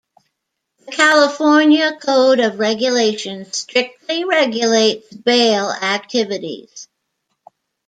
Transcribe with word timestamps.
The 0.79 0.93
California 0.93 1.95
Code 1.95 2.39
of 2.39 2.57
Regulations 2.57 3.55
strictly 3.55 4.23
regulates 4.23 5.13
bail 5.15 5.69
activities. 5.69 6.87